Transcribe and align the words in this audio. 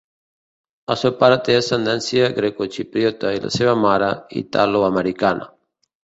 El 0.93 0.97
seu 0.99 1.11
pare 1.17 1.35
té 1.47 1.57
ascendència 1.57 2.29
grecoxipriota 2.39 3.33
i 3.39 3.43
la 3.43 3.51
seva 3.59 3.75
mare, 3.83 4.09
italoamericana. 4.43 5.47